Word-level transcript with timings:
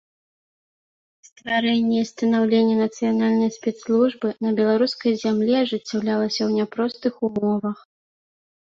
Стварэнне 1.27 1.97
і 2.05 2.07
станаўленне 2.11 2.73
нацыянальнай 2.81 3.53
спецслужбы 3.59 4.27
на 4.49 4.57
беларускай 4.63 5.13
зямлі 5.27 5.53
ажыццяўлялася 5.63 6.37
ў 6.47 6.51
няпростых 6.59 7.13
умовах. 7.33 7.77